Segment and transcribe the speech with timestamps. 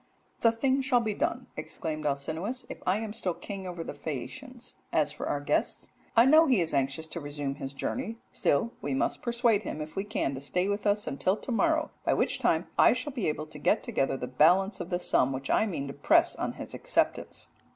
[0.39, 4.77] "'The thing shall be done,' exclaimed Alcinous, 'if I am still king over the Phaeacians.
[4.91, 8.95] As for our guest, I know he is anxious to resume his journey, still we
[8.95, 12.39] must persuade him if we can to stay with us until to morrow, by which
[12.39, 15.67] time I shall be able to get together the balance of the sum which I
[15.67, 17.49] mean to press on his acceptance.'"